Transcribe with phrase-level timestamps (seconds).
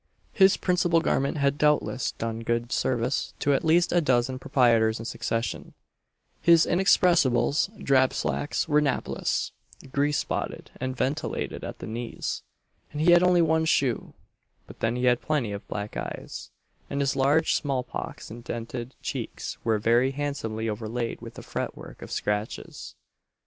[0.33, 5.05] His principal garment had doubtless done good service to at least a dozen proprietors in
[5.05, 5.75] succession,
[6.41, 9.51] his inexpressibles (drab slacks) were napless,
[9.91, 12.41] grease spotted, and ventilated at the knees;
[12.91, 14.15] and he had only one shoe
[14.65, 16.49] but then he had plenty of black eyes,
[16.89, 22.01] and his large small pox indented cheeks were very handsomely overlaid with a fret work
[22.01, 22.95] of scratches.